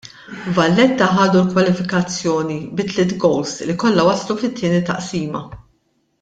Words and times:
Valletta 0.59 1.09
ħadu 1.17 1.41
l-kwalifikazzjoni 1.41 2.57
bi 2.79 2.87
tliet 2.89 3.15
gowls 3.27 3.53
li 3.69 3.77
kollha 3.85 4.07
waslu 4.09 4.39
fit-tieni 4.43 4.81
taqsima. 4.91 5.45